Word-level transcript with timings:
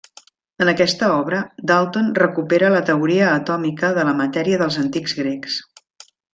En 0.63 0.69
aquesta 0.71 1.09
obra, 1.15 1.41
Dalton 1.73 2.07
recupera 2.21 2.73
la 2.77 2.81
teoria 2.89 3.29
atòmica 3.35 3.93
de 4.01 4.09
la 4.11 4.17
matèria 4.25 4.63
dels 4.65 4.81
antics 4.87 5.19
grecs. 5.23 5.63